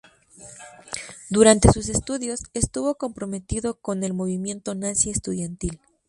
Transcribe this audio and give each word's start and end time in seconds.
Durante 1.29 1.71
sus 1.71 1.87
estudios, 1.89 2.45
estuvo 2.55 2.95
comprometido 2.95 3.75
con 3.79 4.03
el 4.03 4.15
movimiento 4.15 4.73
nazi 4.73 5.11
estudiantil. 5.11 5.79